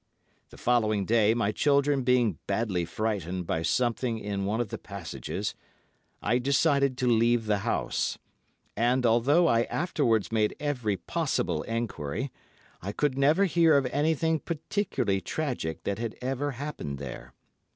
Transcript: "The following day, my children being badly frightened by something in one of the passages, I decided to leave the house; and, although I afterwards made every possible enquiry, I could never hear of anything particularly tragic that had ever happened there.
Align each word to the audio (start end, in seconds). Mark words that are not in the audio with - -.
"The 0.49 0.57
following 0.57 1.05
day, 1.05 1.35
my 1.35 1.51
children 1.51 2.01
being 2.01 2.39
badly 2.47 2.85
frightened 2.85 3.45
by 3.45 3.61
something 3.61 4.17
in 4.17 4.45
one 4.45 4.59
of 4.59 4.69
the 4.69 4.79
passages, 4.79 5.53
I 6.23 6.39
decided 6.39 6.97
to 6.97 7.07
leave 7.07 7.45
the 7.45 7.59
house; 7.59 8.17
and, 8.75 9.05
although 9.05 9.45
I 9.45 9.65
afterwards 9.65 10.31
made 10.31 10.55
every 10.59 10.97
possible 10.97 11.61
enquiry, 11.67 12.31
I 12.81 12.93
could 12.93 13.15
never 13.15 13.45
hear 13.45 13.77
of 13.77 13.85
anything 13.91 14.39
particularly 14.39 15.21
tragic 15.21 15.83
that 15.83 15.99
had 15.99 16.15
ever 16.19 16.53
happened 16.53 16.97
there. 16.97 17.35